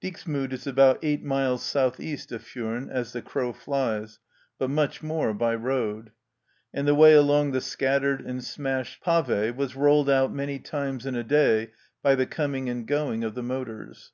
Dixmude 0.00 0.52
is 0.52 0.66
about 0.66 0.98
eight 1.04 1.22
miles 1.22 1.62
south 1.64 2.00
east 2.00 2.32
of 2.32 2.42
Furnes 2.42 2.90
as 2.90 3.12
the 3.12 3.22
crow 3.22 3.52
flies, 3.52 4.18
but 4.58 4.70
much 4.70 5.04
more 5.04 5.32
by 5.32 5.54
road; 5.54 6.10
and 6.74 6.88
the 6.88 6.96
way 6.96 7.14
along 7.14 7.52
the 7.52 7.60
scattered 7.60 8.20
and 8.20 8.42
smashed 8.42 9.00
pave 9.04 9.54
was 9.54 9.76
rolled 9.76 10.10
out 10.10 10.34
many 10.34 10.58
times 10.58 11.06
in 11.06 11.14
a 11.14 11.22
day 11.22 11.70
by 12.02 12.16
the 12.16 12.26
coming 12.26 12.68
and 12.68 12.88
going 12.88 13.22
of 13.22 13.36
the 13.36 13.42
motors. 13.44 14.10